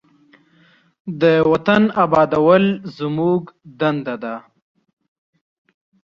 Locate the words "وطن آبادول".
1.51-2.63